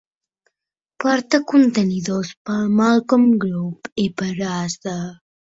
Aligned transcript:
Porta 1.03 1.39
contenidors 1.51 2.31
per 2.49 2.55
al 2.63 2.73
Malcolm 2.81 3.29
Group 3.45 3.93
i 4.07 4.09
per 4.25 4.33
a 4.41 4.57
Asda. 4.65 4.99